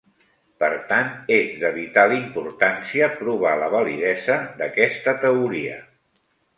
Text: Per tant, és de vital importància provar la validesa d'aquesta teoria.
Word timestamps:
Per 0.61 0.69
tant, 0.91 1.11
és 1.35 1.51
de 1.65 1.71
vital 1.75 2.15
importància 2.17 3.11
provar 3.23 3.55
la 3.65 3.71
validesa 3.77 4.43
d'aquesta 4.59 5.19
teoria. 5.25 5.83